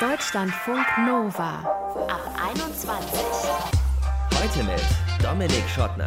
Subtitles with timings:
[0.00, 1.58] Deutschlandfunk Nova
[2.06, 2.20] ab
[2.54, 3.20] 21.
[4.32, 4.80] Heute mit
[5.20, 6.06] Dominik Schottner.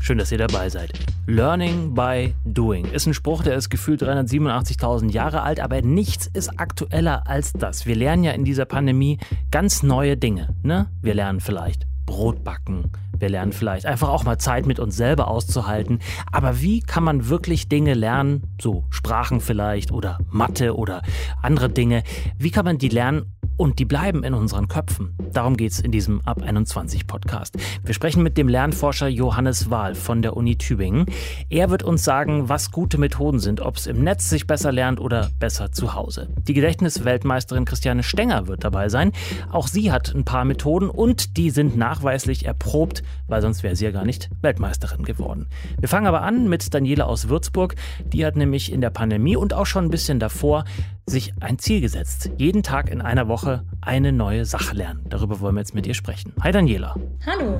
[0.00, 0.92] Schön, dass ihr dabei seid.
[1.26, 6.58] Learning by Doing ist ein Spruch, der ist gefühlt 387.000 Jahre alt, aber nichts ist
[6.58, 7.84] aktueller als das.
[7.84, 9.18] Wir lernen ja in dieser Pandemie
[9.50, 10.54] ganz neue Dinge.
[10.62, 10.86] Ne?
[11.02, 12.90] Wir lernen vielleicht Brot backen.
[13.18, 16.00] Wir lernen vielleicht einfach auch mal Zeit mit uns selber auszuhalten.
[16.32, 21.02] Aber wie kann man wirklich Dinge lernen, so Sprachen vielleicht oder Mathe oder
[21.42, 22.02] andere Dinge,
[22.38, 25.14] wie kann man die lernen und die bleiben in unseren Köpfen.
[25.32, 27.56] Darum geht es in diesem Ab 21 Podcast.
[27.84, 31.06] Wir sprechen mit dem Lernforscher Johannes Wahl von der Uni Tübingen.
[31.50, 35.00] Er wird uns sagen, was gute Methoden sind, ob es im Netz sich besser lernt
[35.00, 36.28] oder besser zu Hause.
[36.46, 39.12] Die Gedächtnisweltmeisterin Christiane Stenger wird dabei sein.
[39.50, 43.84] Auch sie hat ein paar Methoden und die sind nachweislich erprobt, weil sonst wäre sie
[43.84, 45.46] ja gar nicht Weltmeisterin geworden.
[45.78, 47.74] Wir fangen aber an mit Daniela aus Würzburg.
[48.04, 50.64] Die hat nämlich in der Pandemie und auch schon ein bisschen davor
[51.06, 52.30] sich ein Ziel gesetzt.
[52.38, 55.04] Jeden Tag in einer Woche eine neue Sache lernen.
[55.08, 56.32] Darüber wollen wir jetzt mit dir sprechen.
[56.42, 56.94] Hi Daniela.
[57.26, 57.58] Hallo.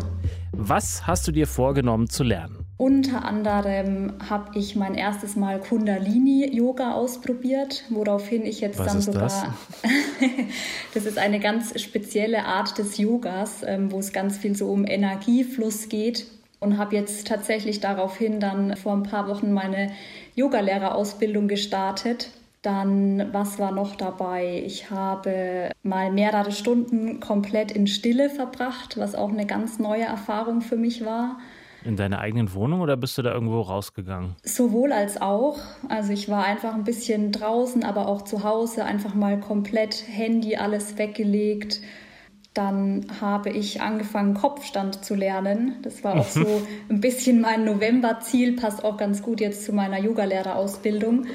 [0.52, 2.64] Was hast du dir vorgenommen zu lernen?
[2.76, 9.04] Unter anderem habe ich mein erstes Mal Kundalini-Yoga ausprobiert, woraufhin ich jetzt Was dann ist
[9.04, 9.22] sogar.
[9.22, 9.42] das?
[10.94, 14.86] das ist eine ganz spezielle Art des Yogas, ähm, wo es ganz viel so um
[14.86, 16.26] Energiefluss geht.
[16.60, 19.90] Und habe jetzt tatsächlich daraufhin dann vor ein paar Wochen meine
[20.34, 22.30] Yogalehrerausbildung gestartet.
[22.64, 24.62] Dann, was war noch dabei?
[24.64, 30.62] Ich habe mal mehrere Stunden komplett in Stille verbracht, was auch eine ganz neue Erfahrung
[30.62, 31.36] für mich war.
[31.84, 34.36] In deiner eigenen Wohnung oder bist du da irgendwo rausgegangen?
[34.44, 35.58] Sowohl als auch.
[35.90, 40.56] Also ich war einfach ein bisschen draußen, aber auch zu Hause, einfach mal komplett Handy,
[40.56, 41.82] alles weggelegt.
[42.54, 45.74] Dann habe ich angefangen, Kopfstand zu lernen.
[45.82, 49.98] Das war auch so ein bisschen mein November-Ziel, passt auch ganz gut jetzt zu meiner
[49.98, 51.26] Yogalehrerausbildung.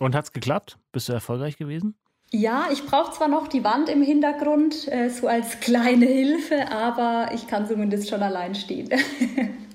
[0.00, 0.78] Und hat's geklappt?
[0.92, 1.94] Bist du erfolgreich gewesen?
[2.32, 7.32] Ja, ich brauche zwar noch die Wand im Hintergrund, äh, so als kleine Hilfe, aber
[7.34, 8.88] ich kann zumindest schon allein stehen.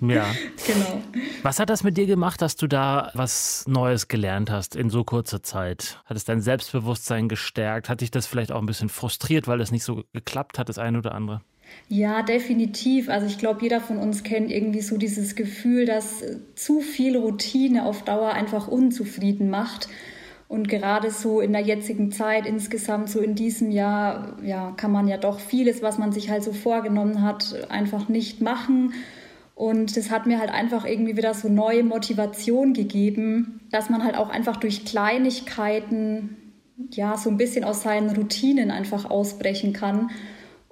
[0.01, 0.25] Ja.
[0.67, 1.01] genau.
[1.41, 5.05] Was hat das mit dir gemacht, dass du da was Neues gelernt hast in so
[5.05, 6.01] kurzer Zeit?
[6.05, 7.88] Hat es dein Selbstbewusstsein gestärkt?
[7.88, 10.78] Hat dich das vielleicht auch ein bisschen frustriert, weil es nicht so geklappt hat, das
[10.78, 11.41] eine oder andere?
[11.88, 13.09] Ja, definitiv.
[13.09, 17.17] Also ich glaube, jeder von uns kennt irgendwie so dieses Gefühl, dass äh, zu viel
[17.17, 19.88] Routine auf Dauer einfach unzufrieden macht.
[20.47, 25.07] Und gerade so in der jetzigen Zeit, insgesamt so in diesem Jahr, ja, kann man
[25.07, 28.94] ja doch vieles, was man sich halt so vorgenommen hat, einfach nicht machen.
[29.55, 34.17] Und das hat mir halt einfach irgendwie wieder so neue Motivation gegeben, dass man halt
[34.17, 36.38] auch einfach durch Kleinigkeiten,
[36.91, 40.11] ja, so ein bisschen aus seinen Routinen einfach ausbrechen kann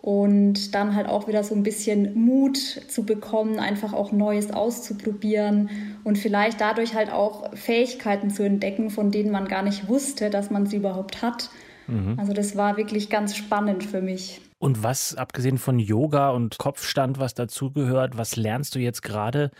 [0.04, 5.70] und dann halt auch wieder so ein bisschen Mut zu bekommen, einfach auch Neues auszuprobieren
[6.04, 10.52] und vielleicht dadurch halt auch Fähigkeiten zu entdecken, von denen man gar nicht wusste, dass
[10.52, 11.50] man sie überhaupt hat.
[11.88, 12.20] Mhm.
[12.20, 14.42] Also das war wirklich ganz spannend für mich.
[14.60, 19.52] Und was, abgesehen von Yoga und Kopfstand, was dazugehört, was lernst du jetzt gerade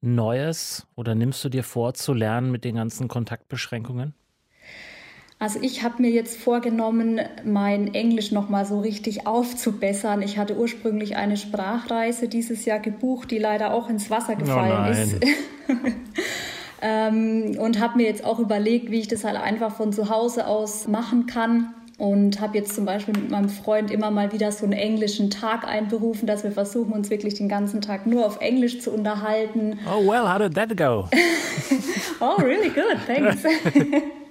[0.00, 4.14] Neues oder nimmst du dir vor zu lernen mit den ganzen Kontaktbeschränkungen?
[5.42, 10.22] Also ich habe mir jetzt vorgenommen, mein Englisch noch mal so richtig aufzubessern.
[10.22, 14.92] Ich hatte ursprünglich eine Sprachreise dieses Jahr gebucht, die leider auch ins Wasser gefallen nein.
[14.92, 15.16] ist.
[16.80, 20.46] ähm, und habe mir jetzt auch überlegt, wie ich das halt einfach von zu Hause
[20.46, 21.74] aus machen kann.
[21.98, 25.66] Und habe jetzt zum Beispiel mit meinem Freund immer mal wieder so einen englischen Tag
[25.66, 29.80] einberufen, dass wir versuchen, uns wirklich den ganzen Tag nur auf Englisch zu unterhalten.
[29.92, 31.08] Oh well, how did that go?
[32.20, 33.42] Oh, really good, thanks.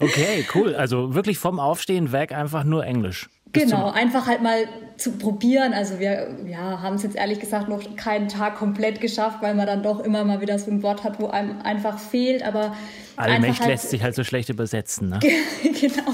[0.00, 0.74] Okay, cool.
[0.74, 3.28] Also wirklich vom Aufstehen weg einfach nur Englisch.
[3.54, 5.72] Genau, einfach halt mal zu probieren.
[5.72, 9.66] Also wir ja, haben es jetzt ehrlich gesagt noch keinen Tag komplett geschafft, weil man
[9.66, 12.42] dann doch immer mal wieder so ein Wort hat, wo einem einfach fehlt.
[12.42, 12.76] Aber
[13.16, 15.08] Allmächt halt, lässt sich halt so schlecht übersetzen.
[15.08, 15.20] Ne?
[15.80, 16.12] genau.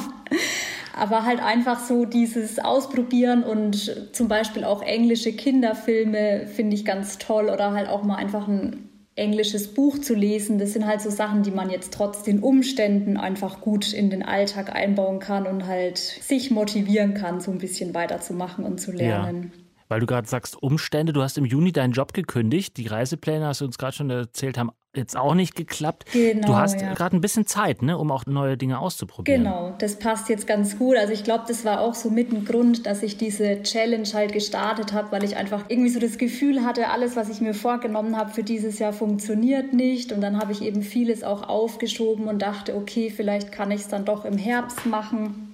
[0.95, 7.17] Aber halt einfach so dieses Ausprobieren und zum Beispiel auch englische Kinderfilme finde ich ganz
[7.17, 8.90] toll oder halt auch mal einfach ein
[9.21, 10.59] englisches Buch zu lesen.
[10.59, 14.23] Das sind halt so Sachen, die man jetzt trotz den Umständen einfach gut in den
[14.23, 19.53] Alltag einbauen kann und halt sich motivieren kann, so ein bisschen weiterzumachen und zu lernen.
[19.89, 22.77] Weil du gerade sagst, Umstände, du hast im Juni deinen Job gekündigt.
[22.77, 26.07] Die Reisepläne, hast du uns gerade schon erzählt, haben jetzt auch nicht geklappt.
[26.13, 26.95] Genau, du hast ja.
[26.95, 29.45] gerade ein bisschen Zeit, ne, um auch neue Dinge auszuprobieren.
[29.45, 30.97] Genau, das passt jetzt ganz gut.
[30.97, 34.33] Also ich glaube, das war auch so mit ein Grund, dass ich diese Challenge halt
[34.33, 38.17] gestartet habe, weil ich einfach irgendwie so das Gefühl hatte, alles, was ich mir vorgenommen
[38.17, 40.13] habe für dieses Jahr, funktioniert nicht.
[40.13, 43.89] Und dann habe ich eben vieles auch aufgeschoben und dachte, okay, vielleicht kann ich es
[43.89, 45.47] dann doch im Herbst machen.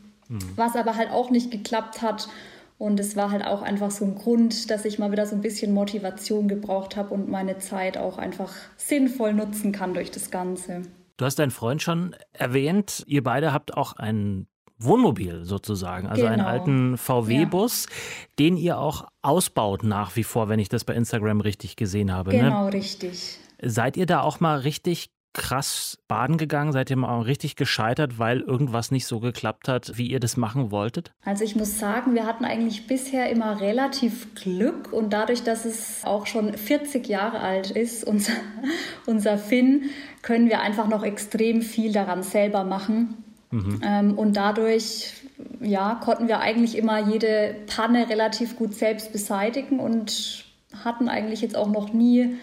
[0.57, 2.29] Was aber halt auch nicht geklappt hat.
[2.79, 5.41] Und es war halt auch einfach so ein Grund, dass ich mal wieder so ein
[5.41, 10.83] bisschen Motivation gebraucht habe und meine Zeit auch einfach sinnvoll nutzen kann durch das Ganze.
[11.17, 13.03] Du hast deinen Freund schon erwähnt.
[13.07, 14.47] Ihr beide habt auch einen
[14.79, 16.35] Wohnmobil sozusagen, also genau.
[16.35, 17.93] einen alten VW-Bus, ja.
[18.39, 22.33] den ihr auch ausbaut nach wie vor, wenn ich das bei Instagram richtig gesehen habe.
[22.33, 22.43] Ne?
[22.43, 22.75] Genau, ne?
[22.75, 23.39] richtig.
[23.63, 26.73] Seid ihr da auch mal richtig krass baden gegangen?
[26.73, 30.71] Seid ihr mal richtig gescheitert, weil irgendwas nicht so geklappt hat, wie ihr das machen
[30.71, 31.13] wolltet?
[31.25, 36.05] Also ich muss sagen, wir hatten eigentlich bisher immer relativ Glück und dadurch, dass es
[36.05, 38.33] auch schon 40 Jahre alt ist, unser,
[39.07, 39.91] unser Finn,
[40.23, 43.23] können wir einfach noch extrem viel daran selber machen.
[43.51, 43.81] Mhm.
[43.85, 45.13] Ähm, und dadurch
[45.61, 50.45] ja, konnten wir eigentlich immer jede Panne relativ gut selbst beseitigen und
[50.85, 52.37] hatten eigentlich jetzt auch noch nie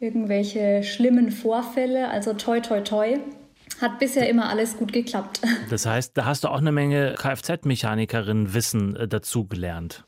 [0.00, 2.08] irgendwelche schlimmen Vorfälle.
[2.08, 3.18] Also toi, toi, toi.
[3.80, 5.40] Hat bisher immer alles gut geklappt.
[5.70, 10.04] Das heißt, da hast du auch eine Menge Kfz-Mechanikerin-Wissen äh, dazu gelernt.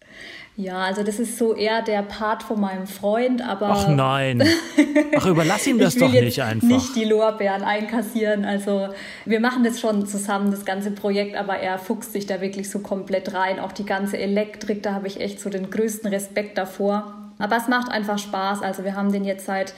[0.56, 3.68] Ja, also das ist so eher der Part von meinem Freund, aber.
[3.70, 4.42] Ach nein.
[5.16, 6.66] Ach, überlass ihm das doch nicht einfach.
[6.66, 8.44] Nicht die Lorbeeren einkassieren.
[8.44, 8.88] Also
[9.24, 12.78] wir machen das schon zusammen, das ganze Projekt, aber er fuchst sich da wirklich so
[12.78, 13.58] komplett rein.
[13.58, 17.25] Auch die ganze Elektrik, da habe ich echt so den größten Respekt davor.
[17.38, 18.62] Aber es macht einfach Spaß.
[18.62, 19.74] Also wir haben den jetzt seit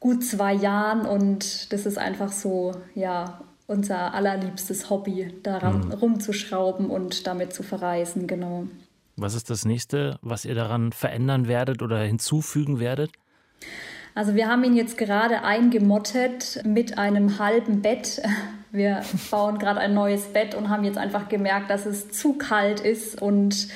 [0.00, 5.92] gut zwei Jahren und das ist einfach so, ja, unser allerliebstes Hobby, daran mhm.
[5.92, 8.66] rumzuschrauben und damit zu verreisen, genau.
[9.16, 13.10] Was ist das nächste, was ihr daran verändern werdet oder hinzufügen werdet?
[14.14, 18.22] Also wir haben ihn jetzt gerade eingemottet mit einem halben Bett.
[18.72, 22.80] Wir bauen gerade ein neues Bett und haben jetzt einfach gemerkt, dass es zu kalt
[22.80, 23.68] ist und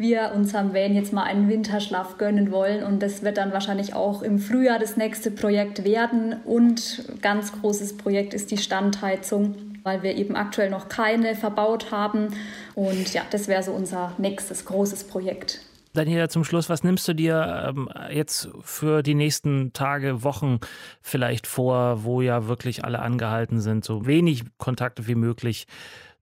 [0.00, 2.82] wir unserem Van jetzt mal einen Winterschlaf gönnen wollen.
[2.82, 6.40] Und das wird dann wahrscheinlich auch im Frühjahr das nächste Projekt werden.
[6.44, 9.54] Und ganz großes Projekt ist die Standheizung,
[9.84, 12.28] weil wir eben aktuell noch keine verbaut haben.
[12.74, 15.60] Und ja, das wäre so unser nächstes großes Projekt.
[15.92, 20.60] Daniela, zum Schluss, was nimmst du dir ähm, jetzt für die nächsten Tage, Wochen
[21.02, 25.66] vielleicht vor, wo ja wirklich alle angehalten sind, so wenig Kontakte wie möglich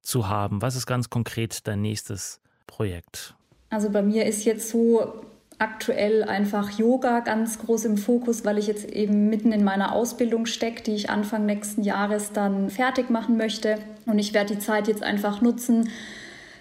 [0.01, 0.63] zu haben?
[0.63, 3.35] Was ist ganz konkret dein nächstes Projekt?
[3.71, 5.25] Also bei mir ist jetzt so
[5.59, 10.47] aktuell einfach Yoga ganz groß im Fokus, weil ich jetzt eben mitten in meiner Ausbildung
[10.47, 13.79] stecke, die ich Anfang nächsten Jahres dann fertig machen möchte.
[14.07, 15.91] Und ich werde die Zeit jetzt einfach nutzen,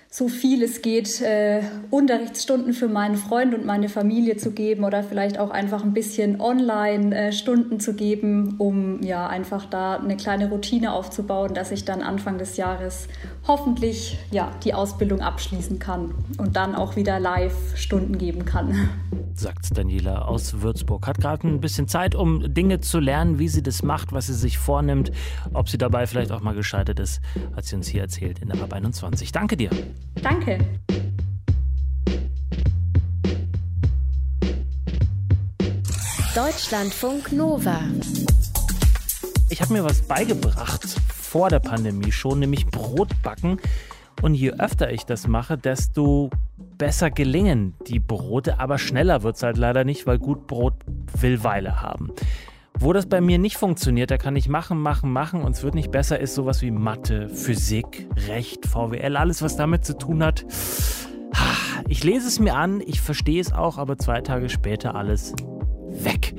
[0.10, 1.62] so viel es geht, äh,
[1.92, 6.40] Unterrichtsstunden für meinen Freund und meine Familie zu geben oder vielleicht auch einfach ein bisschen
[6.40, 12.02] Online-Stunden äh, zu geben, um ja einfach da eine kleine Routine aufzubauen, dass ich dann
[12.02, 13.10] Anfang des Jahres
[13.48, 18.90] hoffentlich ja die Ausbildung abschließen kann und dann auch wieder Live-Stunden geben kann.
[19.34, 21.06] Sagt Daniela aus Würzburg.
[21.06, 24.34] Hat gerade ein bisschen Zeit, um Dinge zu lernen, wie sie das macht, was sie
[24.34, 25.12] sich vornimmt.
[25.54, 27.22] Ob sie dabei vielleicht auch mal gescheitert ist,
[27.56, 29.32] hat sie uns hier erzählt in der Ab 21.
[29.32, 29.70] Danke dir.
[30.22, 30.60] Danke.
[36.36, 37.80] Deutschlandfunk Nova.
[39.50, 40.86] Ich habe mir was beigebracht
[41.28, 43.60] vor der Pandemie schon, nämlich Brotbacken.
[44.22, 46.30] Und je öfter ich das mache, desto
[46.78, 48.60] besser gelingen die Brote.
[48.60, 50.74] Aber schneller wird es halt leider nicht, weil gut Brot
[51.20, 52.12] will Weile haben.
[52.80, 55.74] Wo das bei mir nicht funktioniert, da kann ich machen, machen, machen und es wird
[55.74, 60.46] nicht besser, ist sowas wie Mathe, Physik, Recht, VWL, alles, was damit zu tun hat.
[61.88, 65.34] Ich lese es mir an, ich verstehe es auch, aber zwei Tage später alles
[65.90, 66.36] weg.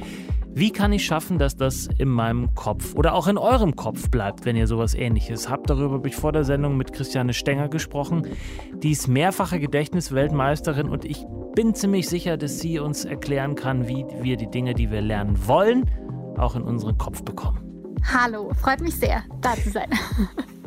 [0.54, 4.44] Wie kann ich schaffen, dass das in meinem Kopf oder auch in eurem Kopf bleibt,
[4.44, 5.70] wenn ihr sowas ähnliches habt?
[5.70, 8.26] Darüber habe ich vor der Sendung mit Christiane Stenger gesprochen.
[8.82, 11.24] Die ist mehrfache Gedächtnisweltmeisterin und ich
[11.54, 15.46] bin ziemlich sicher, dass sie uns erklären kann, wie wir die Dinge, die wir lernen
[15.46, 15.90] wollen,
[16.38, 17.96] auch in unseren Kopf bekommen.
[18.12, 19.90] Hallo, freut mich sehr, da zu sein.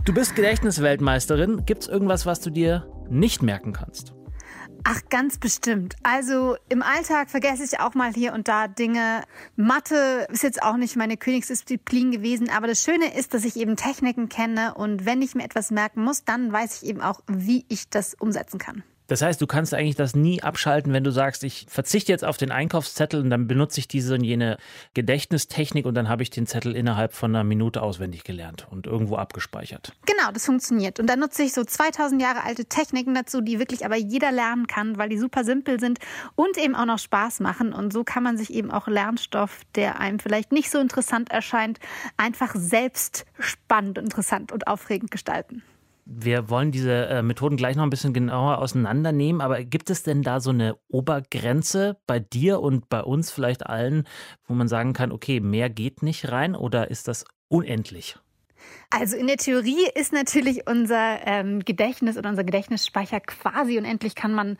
[0.04, 1.64] Du bist Gedächtnisweltmeisterin.
[1.68, 4.16] Gibt es irgendwas, was du dir nicht merken kannst?
[4.84, 5.96] Ach, ganz bestimmt.
[6.02, 9.22] Also im Alltag vergesse ich auch mal hier und da Dinge.
[9.56, 13.76] Mathe ist jetzt auch nicht meine Königsdisziplin gewesen, aber das Schöne ist, dass ich eben
[13.76, 17.66] Techniken kenne und wenn ich mir etwas merken muss, dann weiß ich eben auch, wie
[17.70, 18.84] ich das umsetzen kann.
[19.08, 22.38] Das heißt, du kannst eigentlich das nie abschalten, wenn du sagst, ich verzichte jetzt auf
[22.38, 24.58] den Einkaufszettel und dann benutze ich diese und jene
[24.94, 29.18] Gedächtnistechnik und dann habe ich den Zettel innerhalb von einer Minute auswendig gelernt und irgendwo
[29.18, 29.94] abgespeichert.
[30.06, 31.00] Genau, das funktioniert.
[31.00, 34.68] Und dann nutze ich so 2000 Jahre alte Techniken dazu, die wirklich aber jeder lernen
[34.68, 36.00] kann, weil die super simpel sind
[36.36, 37.74] und eben auch noch Spaß machen.
[37.74, 41.80] Und so kann man sich eben auch Lernstoff, der einem vielleicht nicht so interessant erscheint,
[42.18, 45.64] einfach selbst spannend, interessant und aufregend gestalten.
[46.14, 50.24] Wir wollen diese äh, Methoden gleich noch ein bisschen genauer auseinandernehmen, aber gibt es denn
[50.24, 54.04] da so eine Obergrenze bei dir und bei uns vielleicht allen,
[54.46, 58.18] wo man sagen kann, okay, mehr geht nicht rein oder ist das unendlich?
[58.94, 64.34] Also in der Theorie ist natürlich unser ähm, Gedächtnis oder unser Gedächtnisspeicher quasi unendlich, kann
[64.34, 64.58] man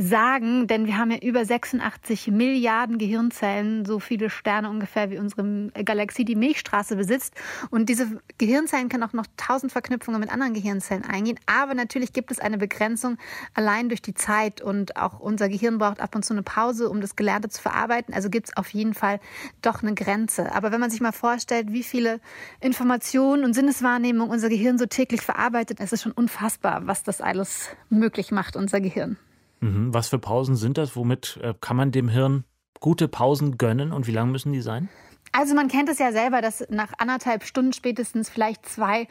[0.00, 5.72] sagen, denn wir haben ja über 86 Milliarden Gehirnzellen, so viele Sterne ungefähr wie unsere
[5.84, 7.34] Galaxie die Milchstraße besitzt.
[7.70, 11.40] Und diese Gehirnzellen können auch noch tausend Verknüpfungen mit anderen Gehirnzellen eingehen.
[11.46, 13.18] Aber natürlich gibt es eine Begrenzung
[13.54, 17.00] allein durch die Zeit und auch unser Gehirn braucht ab und zu eine Pause, um
[17.00, 18.14] das Gelernte zu verarbeiten.
[18.14, 19.18] Also gibt es auf jeden Fall
[19.62, 20.54] doch eine Grenze.
[20.54, 22.20] Aber wenn man sich mal vorstellt, wie viele
[22.60, 27.68] Informationen und Sinneswahrnehmungen unser Gehirn so täglich verarbeitet, ist es schon unfassbar, was das alles
[27.90, 29.18] möglich macht, unser Gehirn.
[29.60, 29.92] Mhm.
[29.92, 30.96] Was für Pausen sind das?
[30.96, 32.44] Womit äh, kann man dem Hirn
[32.80, 34.88] gute Pausen gönnen und wie lang müssen die sein?
[35.38, 39.06] Also man kennt es ja selber, dass nach anderthalb Stunden spätestens vielleicht zwei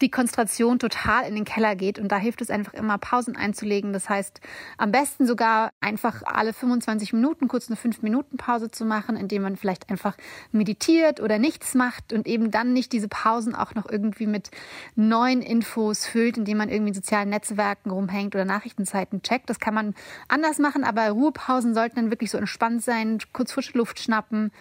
[0.00, 1.98] die Konzentration total in den Keller geht.
[1.98, 3.92] Und da hilft es einfach immer, Pausen einzulegen.
[3.92, 4.40] Das heißt,
[4.78, 9.90] am besten sogar einfach alle 25 Minuten kurz eine 5-Minuten-Pause zu machen, indem man vielleicht
[9.90, 10.16] einfach
[10.52, 14.52] meditiert oder nichts macht und eben dann nicht diese Pausen auch noch irgendwie mit
[14.94, 19.50] neuen Infos füllt, indem man irgendwie in sozialen Netzwerken rumhängt oder Nachrichtenzeiten checkt.
[19.50, 19.96] Das kann man
[20.28, 24.52] anders machen, aber Ruhepausen sollten dann wirklich so entspannt sein, kurz frische Luft schnappen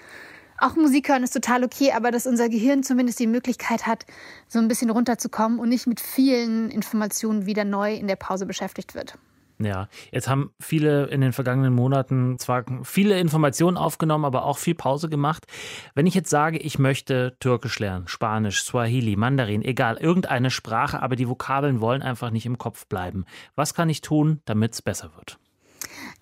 [0.62, 4.06] auch Musik hören ist total okay, aber dass unser Gehirn zumindest die Möglichkeit hat,
[4.48, 8.96] so ein bisschen runterzukommen und nicht mit vielen Informationen wieder neu in der Pause beschäftigt
[8.96, 9.18] wird.
[9.64, 14.76] Ja, jetzt haben viele in den vergangenen Monaten zwar viele Informationen aufgenommen, aber auch viel
[14.76, 15.46] Pause gemacht.
[15.94, 21.16] Wenn ich jetzt sage, ich möchte Türkisch lernen, Spanisch, Swahili, Mandarin, egal, irgendeine Sprache, aber
[21.16, 23.26] die Vokabeln wollen einfach nicht im Kopf bleiben.
[23.56, 25.38] Was kann ich tun, damit es besser wird?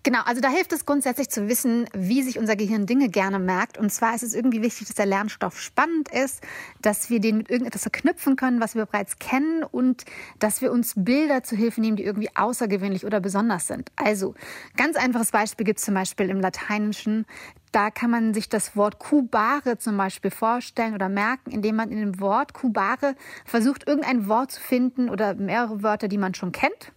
[0.03, 3.77] Genau, also da hilft es grundsätzlich zu wissen, wie sich unser Gehirn Dinge gerne merkt.
[3.77, 6.41] Und zwar ist es irgendwie wichtig, dass der Lernstoff spannend ist,
[6.81, 10.05] dass wir den mit irgendetwas verknüpfen können, was wir bereits kennen und
[10.39, 13.91] dass wir uns Bilder zu Hilfe nehmen, die irgendwie außergewöhnlich oder besonders sind.
[13.97, 14.35] Also,
[14.77, 17.25] ganz einfaches Beispiel gibt es zum Beispiel im Lateinischen.
[17.71, 21.99] Da kann man sich das Wort Kubare zum Beispiel vorstellen oder merken, indem man in
[21.99, 26.93] dem Wort Kubare versucht, irgendein Wort zu finden oder mehrere Wörter, die man schon kennt.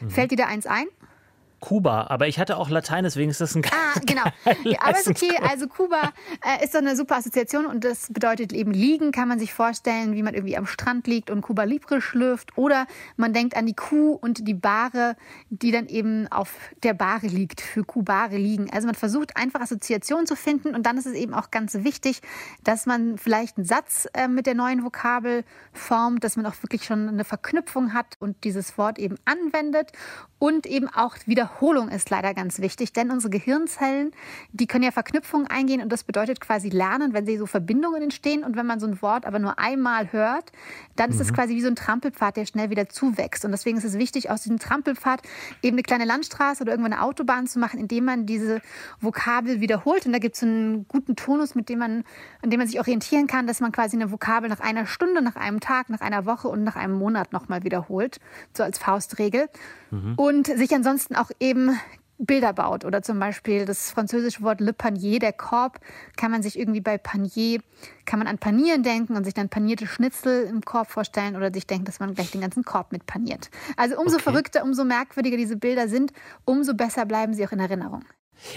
[0.00, 0.10] Mhm.
[0.10, 0.86] Fällt dir da eins ein?
[1.64, 4.24] Kuba, aber ich hatte auch Latein, deswegen ist das ein Ah, genau.
[4.64, 5.32] Ja, aber ist okay.
[5.48, 6.12] Also Kuba
[6.44, 9.12] äh, ist so eine super Assoziation und das bedeutet eben liegen.
[9.12, 12.58] Kann man sich vorstellen, wie man irgendwie am Strand liegt und Kuba Libre schlürft.
[12.58, 15.16] Oder man denkt an die Kuh und die Bahre,
[15.48, 18.68] die dann eben auf der Bahre liegt, für Kubare liegen.
[18.70, 22.20] Also man versucht einfach Assoziationen zu finden und dann ist es eben auch ganz wichtig,
[22.62, 26.84] dass man vielleicht einen Satz äh, mit der neuen Vokabel formt, dass man auch wirklich
[26.84, 29.92] schon eine Verknüpfung hat und dieses Wort eben anwendet
[30.38, 31.16] und eben auch
[31.54, 34.10] Wiederholung ist leider ganz wichtig, denn unsere Gehirnzellen,
[34.52, 38.42] die können ja Verknüpfungen eingehen und das bedeutet quasi lernen, wenn sie so Verbindungen entstehen
[38.42, 40.50] und wenn man so ein Wort aber nur einmal hört,
[40.96, 41.34] dann ist es mhm.
[41.34, 43.44] quasi wie so ein Trampelpfad, der schnell wieder zuwächst.
[43.44, 45.22] Und deswegen ist es wichtig, aus diesem Trampelpfad
[45.62, 48.60] eben eine kleine Landstraße oder irgendwo eine Autobahn zu machen, indem man diese
[49.00, 50.06] Vokabel wiederholt.
[50.06, 52.04] Und da gibt es einen guten Tonus, mit dem man,
[52.42, 55.36] an dem man sich orientieren kann, dass man quasi eine Vokabel nach einer Stunde, nach
[55.36, 58.18] einem Tag, nach einer Woche und nach einem Monat nochmal wiederholt,
[58.52, 59.48] so als Faustregel.
[59.94, 60.14] Mhm.
[60.16, 61.78] Und sich ansonsten auch eben
[62.18, 65.80] Bilder baut oder zum Beispiel das französische Wort Le Panier, der Korb,
[66.16, 67.60] kann man sich irgendwie bei Panier,
[68.04, 71.66] kann man an Panieren denken und sich dann panierte Schnitzel im Korb vorstellen oder sich
[71.66, 73.50] denken, dass man gleich den ganzen Korb mit paniert.
[73.76, 74.24] Also umso okay.
[74.24, 76.12] verrückter, umso merkwürdiger diese Bilder sind,
[76.44, 78.04] umso besser bleiben sie auch in Erinnerung.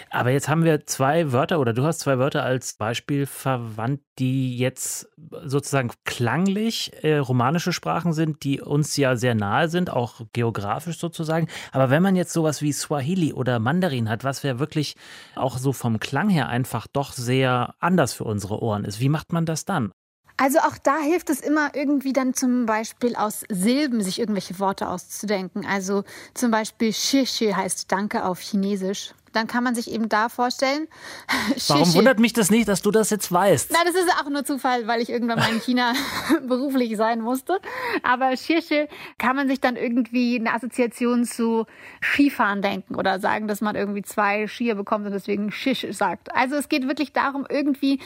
[0.09, 4.57] Aber jetzt haben wir zwei Wörter oder du hast zwei Wörter als Beispiel verwandt, die
[4.57, 5.09] jetzt
[5.43, 11.47] sozusagen klanglich äh, romanische Sprachen sind, die uns ja sehr nahe sind, auch geografisch sozusagen.
[11.71, 14.95] Aber wenn man jetzt sowas wie Swahili oder Mandarin hat, was ja wirklich
[15.35, 19.31] auch so vom Klang her einfach doch sehr anders für unsere Ohren ist, wie macht
[19.31, 19.91] man das dann?
[20.39, 24.87] Also auch da hilft es immer irgendwie dann zum Beispiel aus Silben sich irgendwelche Worte
[24.87, 25.65] auszudenken.
[25.65, 26.03] Also
[26.35, 30.87] zum Beispiel Shishi heißt Danke auf Chinesisch dann kann man sich eben da vorstellen.
[31.67, 33.69] Warum wundert mich das nicht, dass du das jetzt weißt?
[33.71, 35.93] Na, das ist auch nur Zufall, weil ich irgendwann mal in China
[36.47, 37.59] beruflich sein musste.
[38.03, 41.65] Aber Shirsche kann man sich dann irgendwie eine Assoziation zu
[42.01, 46.33] Skifahren denken oder sagen, dass man irgendwie zwei Skier bekommt und deswegen Shish sagt.
[46.35, 47.99] Also es geht wirklich darum, irgendwie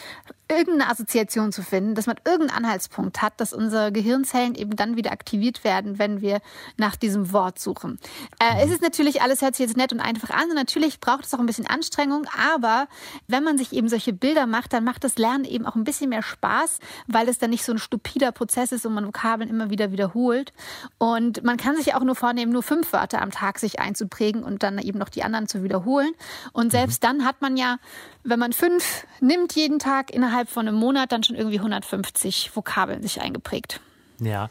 [0.49, 5.11] irgendeine Assoziation zu finden, dass man irgendeinen Anhaltspunkt hat, dass unsere Gehirnzellen eben dann wieder
[5.11, 6.41] aktiviert werden, wenn wir
[6.77, 7.99] nach diesem Wort suchen.
[8.39, 11.20] Äh, es ist natürlich alles hört sich jetzt nett und einfach an und natürlich braucht
[11.21, 12.87] braucht es auch ein bisschen Anstrengung, aber
[13.27, 16.09] wenn man sich eben solche Bilder macht, dann macht das Lernen eben auch ein bisschen
[16.09, 19.69] mehr Spaß, weil es dann nicht so ein stupider Prozess ist und man Vokabeln immer
[19.69, 20.51] wieder wiederholt.
[20.97, 24.63] Und man kann sich auch nur vornehmen, nur fünf Wörter am Tag sich einzuprägen und
[24.63, 26.11] dann eben noch die anderen zu wiederholen.
[26.53, 26.71] Und mhm.
[26.71, 27.77] selbst dann hat man ja,
[28.23, 33.03] wenn man fünf nimmt jeden Tag innerhalb von einem Monat, dann schon irgendwie 150 Vokabeln
[33.03, 33.79] sich eingeprägt.
[34.19, 34.49] Ja,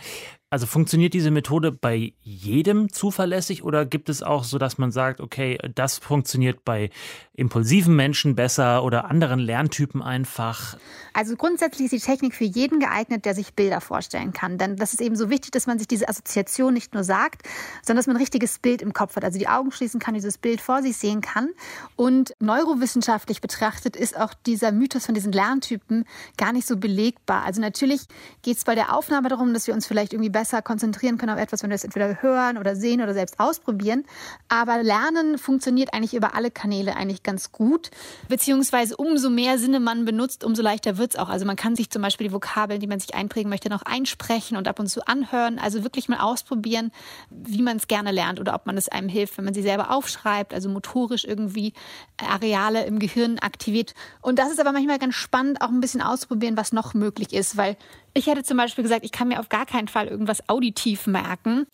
[0.50, 5.21] also funktioniert diese Methode bei jedem zuverlässig oder gibt es auch so, dass man sagt,
[5.21, 6.90] okay, das funktioniert bei
[7.35, 10.76] impulsiven Menschen besser oder anderen Lerntypen einfach?
[11.12, 14.59] Also grundsätzlich ist die Technik für jeden geeignet, der sich Bilder vorstellen kann.
[14.59, 17.42] Denn das ist eben so wichtig, dass man sich diese Assoziation nicht nur sagt,
[17.83, 19.25] sondern dass man ein richtiges Bild im Kopf hat.
[19.25, 21.50] Also die Augen schließen kann, dieses Bild vor sich sehen kann.
[21.95, 26.04] Und neurowissenschaftlich betrachtet ist auch dieser Mythos von diesen Lerntypen
[26.37, 27.45] gar nicht so belegbar.
[27.45, 28.02] Also natürlich
[28.42, 31.38] geht es bei der Aufnahme darum, dass wir uns vielleicht irgendwie besser konzentrieren können auf
[31.38, 34.06] etwas, wenn wir es entweder hören oder sehen oder selbst ausprobieren.
[34.49, 37.90] Aber Lernen funktioniert eigentlich über alle Kanäle eigentlich ganz gut.
[38.30, 41.28] Beziehungsweise umso mehr Sinne man benutzt, umso leichter wird es auch.
[41.28, 44.56] Also man kann sich zum Beispiel die Vokabeln, die man sich einprägen möchte, noch einsprechen
[44.56, 45.59] und ab und zu anhören.
[45.59, 46.90] Also wirklich mal ausprobieren,
[47.28, 49.90] wie man es gerne lernt oder ob man es einem hilft, wenn man sie selber
[49.90, 51.75] aufschreibt, also motorisch irgendwie
[52.16, 53.92] Areale im Gehirn aktiviert.
[54.23, 57.59] Und das ist aber manchmal ganz spannend, auch ein bisschen auszuprobieren, was noch möglich ist,
[57.59, 57.76] weil
[58.12, 61.66] ich hätte zum Beispiel gesagt, ich kann mir auf gar keinen Fall irgendwas auditiv merken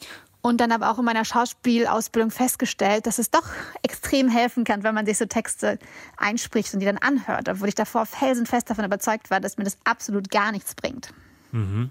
[0.46, 3.48] und dann aber auch in meiner Schauspielausbildung festgestellt, dass es doch
[3.82, 5.78] extrem helfen kann, wenn man sich so Texte
[6.16, 9.78] einspricht und die dann anhört, obwohl ich davor felsenfest davon überzeugt war, dass mir das
[9.84, 11.12] absolut gar nichts bringt.
[11.50, 11.90] Mhm.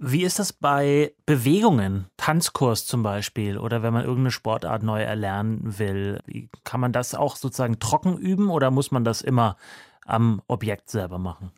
[0.00, 5.78] Wie ist das bei Bewegungen, Tanzkurs zum Beispiel, oder wenn man irgendeine Sportart neu erlernen
[5.78, 6.20] will?
[6.62, 9.56] Kann man das auch sozusagen trocken üben oder muss man das immer
[10.04, 11.50] am Objekt selber machen?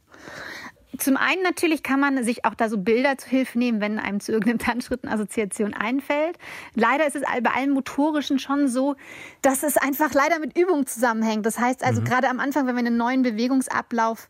[0.98, 4.20] Zum einen natürlich kann man sich auch da so Bilder zu Hilfe nehmen, wenn einem
[4.20, 6.36] zu irgendeinem Tanzschritt eine Assoziation einfällt.
[6.74, 8.96] Leider ist es bei allen Motorischen schon so,
[9.42, 11.46] dass es einfach leider mit Übung zusammenhängt.
[11.46, 12.04] Das heißt also mhm.
[12.04, 14.28] gerade am Anfang, wenn wir einen neuen Bewegungsablauf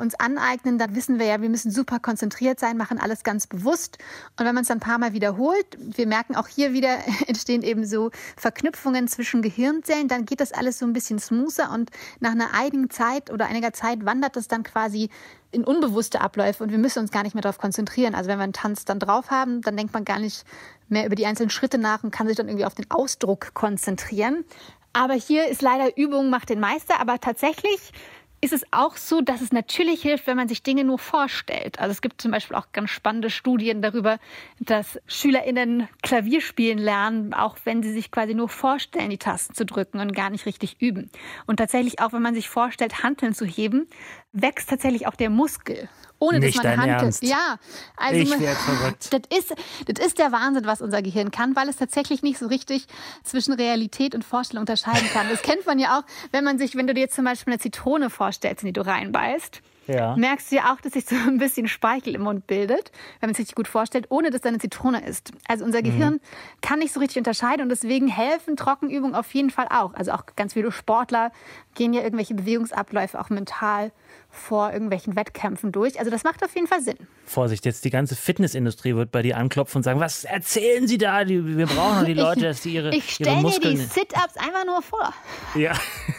[0.00, 3.98] uns aneignen, dann wissen wir ja, wir müssen super konzentriert sein, machen alles ganz bewusst.
[4.38, 7.62] Und wenn man es dann ein paar Mal wiederholt, wir merken auch hier wieder entstehen
[7.62, 12.32] eben so Verknüpfungen zwischen Gehirnzellen, dann geht das alles so ein bisschen smoother und nach
[12.32, 15.10] einer einigen Zeit oder einiger Zeit wandert das dann quasi
[15.52, 18.14] in unbewusste Abläufe und wir müssen uns gar nicht mehr darauf konzentrieren.
[18.14, 20.44] Also wenn wir einen Tanz dann drauf haben, dann denkt man gar nicht
[20.88, 24.44] mehr über die einzelnen Schritte nach und kann sich dann irgendwie auf den Ausdruck konzentrieren.
[24.92, 27.92] Aber hier ist leider Übung macht den Meister, aber tatsächlich
[28.40, 31.78] ist es auch so, dass es natürlich hilft, wenn man sich Dinge nur vorstellt.
[31.78, 34.18] Also es gibt zum Beispiel auch ganz spannende Studien darüber,
[34.58, 39.66] dass SchülerInnen Klavier spielen lernen, auch wenn sie sich quasi nur vorstellen, die Tasten zu
[39.66, 41.10] drücken und gar nicht richtig üben.
[41.46, 43.88] Und tatsächlich auch, wenn man sich vorstellt, Hanteln zu heben,
[44.32, 45.88] wächst tatsächlich auch der Muskel
[46.20, 47.02] ohne Nicht dass man handelt.
[47.02, 47.22] Ernst.
[47.22, 47.56] Ja,
[47.96, 49.08] also ich werde verrückt.
[49.30, 49.54] Das ist,
[49.86, 52.86] das ist der Wahnsinn, was unser Gehirn kann, weil es tatsächlich nicht so richtig
[53.24, 55.28] zwischen Realität und Vorstellung unterscheiden kann.
[55.30, 57.60] Das kennt man ja auch, wenn man sich, wenn du dir jetzt zum Beispiel eine
[57.60, 59.62] Zitrone vorstellst, in die du reinbeißt.
[59.86, 60.16] Ja.
[60.16, 63.30] Merkst du ja auch, dass sich so ein bisschen Speichel im Mund bildet, wenn man
[63.30, 65.32] es sich gut vorstellt, ohne dass da eine Zitrone ist.
[65.48, 66.20] Also unser Gehirn mhm.
[66.60, 69.94] kann nicht so richtig unterscheiden und deswegen helfen Trockenübungen auf jeden Fall auch.
[69.94, 71.32] Also auch ganz viele Sportler
[71.74, 73.92] gehen ja irgendwelche Bewegungsabläufe auch mental
[74.28, 75.98] vor irgendwelchen Wettkämpfen durch.
[75.98, 76.96] Also das macht auf jeden Fall Sinn.
[77.24, 81.26] Vorsicht, jetzt die ganze Fitnessindustrie wird bei dir anklopfen und sagen, was erzählen Sie da?
[81.26, 83.44] Wir brauchen die Leute, dass die ihre, ich ihre Muskeln...
[83.46, 85.12] Ich stelle dir die Sit-Ups einfach nur vor.
[85.54, 85.72] Ja.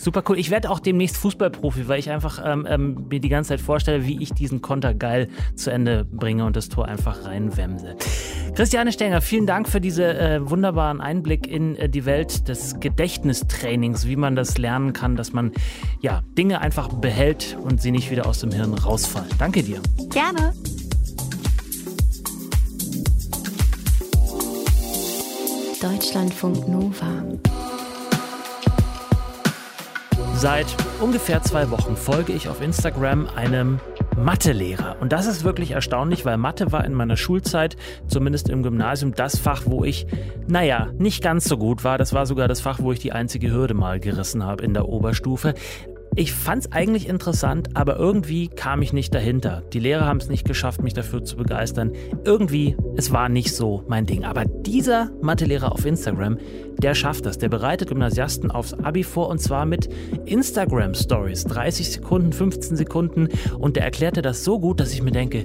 [0.00, 0.38] Super cool.
[0.38, 4.06] Ich werde auch demnächst Fußballprofi, weil ich einfach ähm, ähm, mir die ganze Zeit vorstelle,
[4.06, 7.96] wie ich diesen Konter geil zu Ende bringe und das Tor einfach reinwemse.
[8.54, 14.06] Christiane Stenger, vielen Dank für diesen äh, wunderbaren Einblick in äh, die Welt des Gedächtnistrainings,
[14.06, 15.52] wie man das lernen kann, dass man
[16.00, 19.28] ja Dinge einfach behält und sie nicht wieder aus dem Hirn rausfallen.
[19.38, 19.82] Danke dir.
[20.08, 20.54] Gerne.
[25.82, 27.22] Deutschlandfunk Nova.
[30.40, 33.78] Seit ungefähr zwei Wochen folge ich auf Instagram einem
[34.16, 34.96] Mathelehrer.
[34.98, 37.76] Und das ist wirklich erstaunlich, weil Mathe war in meiner Schulzeit,
[38.06, 40.06] zumindest im Gymnasium, das Fach, wo ich,
[40.48, 41.98] naja, nicht ganz so gut war.
[41.98, 44.88] Das war sogar das Fach, wo ich die einzige Hürde mal gerissen habe in der
[44.88, 45.52] Oberstufe.
[46.16, 49.62] Ich fand es eigentlich interessant, aber irgendwie kam ich nicht dahinter.
[49.72, 51.92] Die Lehrer haben es nicht geschafft, mich dafür zu begeistern.
[52.24, 54.24] Irgendwie, es war nicht so mein Ding.
[54.24, 56.38] Aber dieser Mathelehrer auf Instagram,
[56.78, 57.38] der schafft das.
[57.38, 59.88] Der bereitet Gymnasiasten aufs Abi vor und zwar mit
[60.26, 61.44] Instagram Stories.
[61.44, 63.28] 30 Sekunden, 15 Sekunden.
[63.58, 65.44] Und der erklärte das so gut, dass ich mir denke,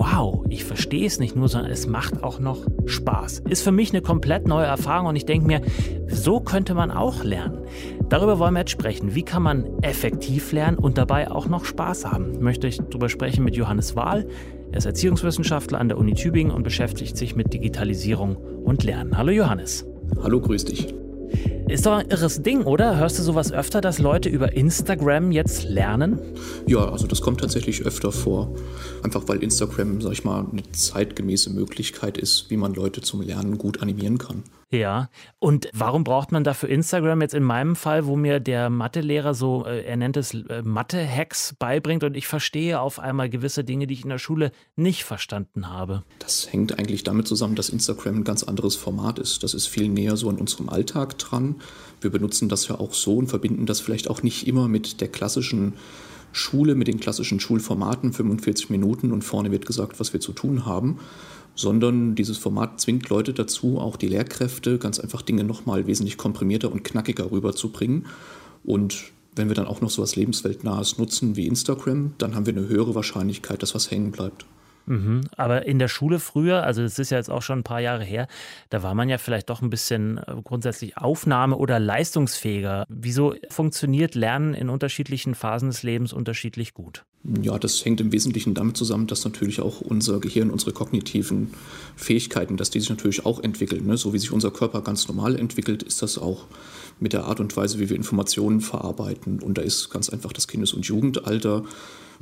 [0.00, 3.42] wow, ich verstehe es nicht nur, sondern es macht auch noch Spaß.
[3.50, 5.60] Ist für mich eine komplett neue Erfahrung und ich denke mir,
[6.08, 7.58] so könnte man auch lernen.
[8.08, 9.14] Darüber wollen wir jetzt sprechen.
[9.14, 12.42] Wie kann man effektiv lernen und dabei auch noch Spaß haben?
[12.42, 14.26] Möchte ich darüber sprechen mit Johannes Wahl.
[14.72, 19.18] Er ist Erziehungswissenschaftler an der Uni Tübingen und beschäftigt sich mit Digitalisierung und Lernen.
[19.18, 19.86] Hallo Johannes.
[20.22, 20.99] Hallo, grüß dich.
[21.70, 22.96] Ist doch ein irres Ding, oder?
[22.96, 26.18] Hörst du sowas öfter, dass Leute über Instagram jetzt lernen?
[26.66, 28.56] Ja, also das kommt tatsächlich öfter vor.
[29.04, 33.56] Einfach weil Instagram, sag ich mal, eine zeitgemäße Möglichkeit ist, wie man Leute zum Lernen
[33.56, 34.42] gut animieren kann.
[34.72, 39.34] Ja, und warum braucht man dafür Instagram jetzt in meinem Fall, wo mir der Mathelehrer
[39.34, 43.88] so, äh, er nennt es äh, Mathe-Hacks beibringt und ich verstehe auf einmal gewisse Dinge,
[43.88, 46.04] die ich in der Schule nicht verstanden habe?
[46.20, 49.42] Das hängt eigentlich damit zusammen, dass Instagram ein ganz anderes Format ist.
[49.42, 51.56] Das ist viel näher so an unserem Alltag dran.
[52.00, 55.08] Wir benutzen das ja auch so und verbinden das vielleicht auch nicht immer mit der
[55.08, 55.74] klassischen
[56.32, 60.66] Schule, mit den klassischen Schulformaten, 45 Minuten und vorne wird gesagt, was wir zu tun
[60.66, 60.98] haben,
[61.54, 66.70] sondern dieses Format zwingt Leute dazu, auch die Lehrkräfte ganz einfach Dinge nochmal wesentlich komprimierter
[66.70, 68.06] und knackiger rüberzubringen.
[68.64, 72.56] Und wenn wir dann auch noch so was Lebensweltnahes nutzen wie Instagram, dann haben wir
[72.56, 74.46] eine höhere Wahrscheinlichkeit, dass was hängen bleibt.
[74.86, 75.22] Mhm.
[75.36, 78.04] Aber in der Schule früher, also das ist ja jetzt auch schon ein paar Jahre
[78.04, 78.26] her,
[78.70, 82.86] da war man ja vielleicht doch ein bisschen äh, grundsätzlich aufnahme- oder leistungsfähiger.
[82.88, 87.04] Wieso funktioniert Lernen in unterschiedlichen Phasen des Lebens unterschiedlich gut?
[87.42, 91.52] Ja, das hängt im Wesentlichen damit zusammen, dass natürlich auch unser Gehirn, unsere kognitiven
[91.94, 93.86] Fähigkeiten, dass die sich natürlich auch entwickeln.
[93.86, 93.98] Ne?
[93.98, 96.46] So wie sich unser Körper ganz normal entwickelt, ist das auch
[96.98, 99.40] mit der Art und Weise, wie wir Informationen verarbeiten.
[99.40, 101.64] Und da ist ganz einfach das Kindes- und Jugendalter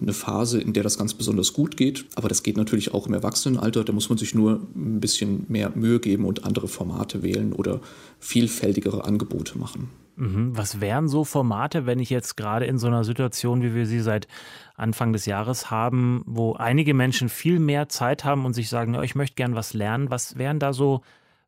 [0.00, 2.06] eine Phase, in der das ganz besonders gut geht.
[2.14, 3.84] Aber das geht natürlich auch im Erwachsenenalter.
[3.84, 7.80] Da muss man sich nur ein bisschen mehr Mühe geben und andere Formate wählen oder
[8.18, 9.90] vielfältigere Angebote machen.
[10.16, 10.56] Mhm.
[10.56, 14.00] Was wären so Formate, wenn ich jetzt gerade in so einer Situation, wie wir sie
[14.00, 14.26] seit
[14.74, 19.14] Anfang des Jahres haben, wo einige Menschen viel mehr Zeit haben und sich sagen, ich
[19.14, 21.02] möchte gern was lernen, was wären da so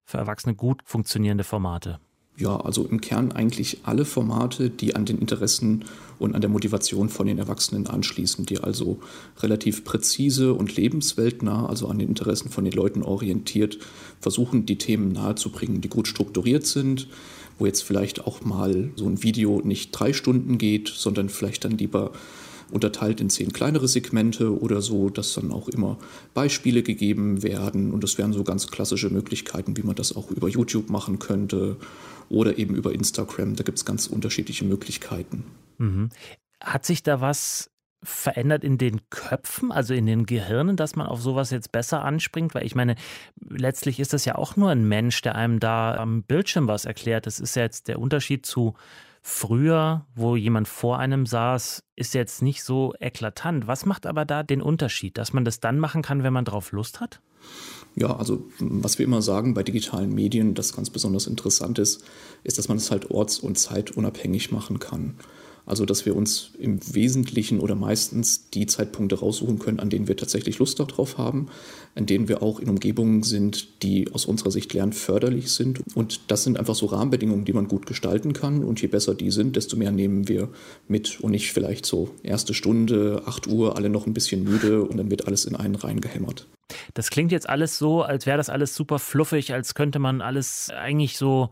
[0.04, 1.98] für Erwachsene gut funktionierende Formate?
[2.36, 5.84] Ja, also im Kern eigentlich alle Formate, die an den Interessen
[6.18, 8.98] und an der Motivation von den Erwachsenen anschließen, die also
[9.40, 13.78] relativ präzise und lebensweltnah, also an den Interessen von den Leuten orientiert,
[14.20, 17.08] versuchen, die Themen nahezubringen, die gut strukturiert sind,
[17.58, 21.76] wo jetzt vielleicht auch mal so ein Video nicht drei Stunden geht, sondern vielleicht dann
[21.76, 22.12] lieber
[22.70, 25.98] unterteilt in zehn kleinere Segmente oder so, dass dann auch immer
[26.34, 27.92] Beispiele gegeben werden.
[27.92, 31.76] Und das wären so ganz klassische Möglichkeiten, wie man das auch über YouTube machen könnte
[32.28, 33.56] oder eben über Instagram.
[33.56, 35.44] Da gibt es ganz unterschiedliche Möglichkeiten.
[35.78, 36.10] Mhm.
[36.62, 37.70] Hat sich da was
[38.02, 42.54] verändert in den Köpfen, also in den Gehirnen, dass man auf sowas jetzt besser anspringt?
[42.54, 42.94] Weil ich meine,
[43.48, 47.26] letztlich ist das ja auch nur ein Mensch, der einem da am Bildschirm was erklärt.
[47.26, 48.74] Das ist ja jetzt der Unterschied zu
[49.22, 53.66] früher, wo jemand vor einem saß, ist jetzt nicht so eklatant.
[53.66, 56.72] Was macht aber da den Unterschied, dass man das dann machen kann, wenn man drauf
[56.72, 57.20] Lust hat?
[57.96, 62.04] Ja, also was wir immer sagen bei digitalen Medien, das ganz besonders interessant ist,
[62.44, 65.16] ist, dass man es halt orts- und zeitunabhängig machen kann.
[65.66, 70.16] Also, dass wir uns im Wesentlichen oder meistens die Zeitpunkte raussuchen können, an denen wir
[70.16, 71.48] tatsächlich Lust darauf haben,
[71.94, 75.80] an denen wir auch in Umgebungen sind, die aus unserer Sicht lernförderlich sind.
[75.94, 78.64] Und das sind einfach so Rahmenbedingungen, die man gut gestalten kann.
[78.64, 80.48] Und je besser die sind, desto mehr nehmen wir
[80.88, 84.96] mit und nicht vielleicht so erste Stunde, 8 Uhr, alle noch ein bisschen müde und
[84.96, 86.46] dann wird alles in einen reingehämmert.
[86.94, 90.70] Das klingt jetzt alles so, als wäre das alles super fluffig, als könnte man alles
[90.70, 91.50] eigentlich so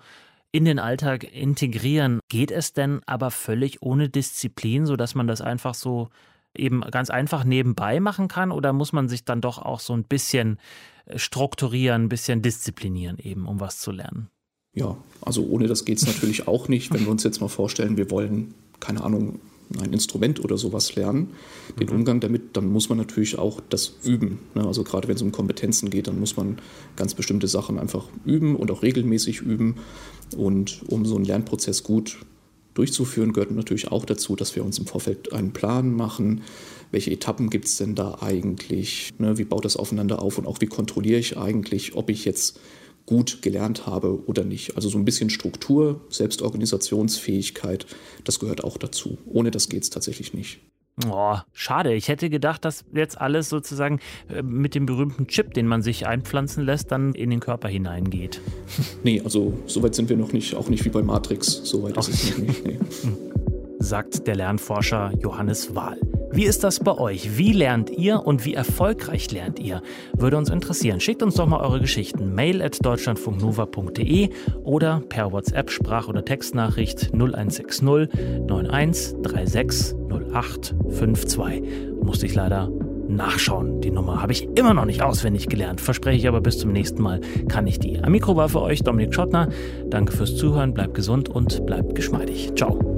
[0.52, 2.20] in den Alltag integrieren.
[2.28, 6.08] Geht es denn aber völlig ohne Disziplin, sodass man das einfach so
[6.56, 8.50] eben ganz einfach nebenbei machen kann?
[8.50, 10.58] Oder muss man sich dann doch auch so ein bisschen
[11.06, 14.28] äh, strukturieren, ein bisschen disziplinieren, eben, um was zu lernen?
[14.74, 16.92] Ja, also ohne das geht es natürlich auch nicht.
[16.92, 19.40] Wenn wir uns jetzt mal vorstellen, wir wollen, keine Ahnung,
[19.80, 21.30] ein Instrument oder sowas lernen,
[21.78, 21.96] den mhm.
[21.96, 24.38] Umgang damit, dann muss man natürlich auch das üben.
[24.54, 24.66] Ne?
[24.66, 26.58] Also gerade wenn es um Kompetenzen geht, dann muss man
[26.96, 29.76] ganz bestimmte Sachen einfach üben und auch regelmäßig üben.
[30.36, 32.18] Und um so einen Lernprozess gut
[32.74, 36.42] durchzuführen, gehört natürlich auch dazu, dass wir uns im Vorfeld einen Plan machen.
[36.90, 39.10] Welche Etappen gibt es denn da eigentlich?
[39.18, 39.36] Ne?
[39.36, 40.38] Wie baut das aufeinander auf?
[40.38, 42.58] Und auch wie kontrolliere ich eigentlich, ob ich jetzt
[43.08, 44.76] gut gelernt habe oder nicht.
[44.76, 47.86] Also so ein bisschen Struktur, Selbstorganisationsfähigkeit,
[48.24, 49.16] das gehört auch dazu.
[49.24, 50.60] Ohne das geht es tatsächlich nicht.
[51.08, 51.94] Oh, schade.
[51.94, 56.06] Ich hätte gedacht, dass jetzt alles sozusagen äh, mit dem berühmten Chip, den man sich
[56.06, 58.40] einpflanzen lässt, dann in den Körper hineingeht.
[59.04, 61.62] Nee, also so weit sind wir noch nicht, auch nicht wie bei Matrix.
[61.64, 62.66] So weit ist es noch nicht.
[62.66, 62.78] Nee.
[63.78, 65.98] Sagt der Lernforscher Johannes Wahl.
[66.30, 67.38] Wie ist das bei euch?
[67.38, 69.82] Wie lernt ihr und wie erfolgreich lernt ihr?
[70.16, 71.00] Würde uns interessieren.
[71.00, 72.34] Schickt uns doch mal eure Geschichten.
[72.34, 74.30] Mail at deutschlandfunknova.de
[74.62, 78.10] oder per WhatsApp Sprach- oder Textnachricht 0160
[78.48, 79.96] 91 36
[80.32, 81.62] 08 52.
[82.02, 82.70] Musste ich leider
[83.08, 83.80] nachschauen.
[83.80, 85.80] Die Nummer habe ich immer noch nicht auswendig gelernt.
[85.80, 88.02] Verspreche ich aber bis zum nächsten Mal kann ich die.
[88.02, 89.48] Am Mikro war für euch Dominik Schottner.
[89.86, 92.52] Danke fürs Zuhören, bleibt gesund und bleibt geschmeidig.
[92.54, 92.97] Ciao.